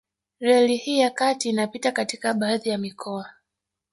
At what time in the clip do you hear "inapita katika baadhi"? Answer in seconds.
1.49-2.69